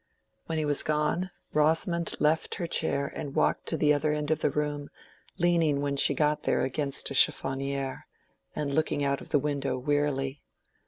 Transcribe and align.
When 0.47 0.57
he 0.57 0.65
was 0.65 0.81
gone, 0.81 1.29
Rosamond 1.53 2.19
left 2.19 2.55
her 2.55 2.65
chair 2.65 3.05
and 3.15 3.35
walked 3.35 3.67
to 3.67 3.77
the 3.77 3.93
other 3.93 4.11
end 4.11 4.31
of 4.31 4.39
the 4.39 4.49
room, 4.49 4.89
leaning 5.37 5.79
when 5.79 5.95
she 5.95 6.15
got 6.15 6.41
there 6.41 6.61
against 6.63 7.11
a 7.11 7.13
chiffonniere, 7.13 8.07
and 8.55 8.73
looking 8.73 9.03
out 9.03 9.21
of 9.21 9.29
the 9.29 9.37
window 9.37 9.77
wearily. 9.77 10.41